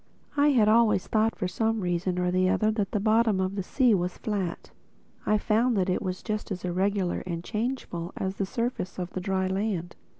[0.35, 3.93] I had always thought for some reason or other that the bottom of the sea
[3.93, 4.71] was flat.
[5.27, 9.21] I found that it was just as irregular and changeful as the surface of the
[9.21, 9.95] dry land.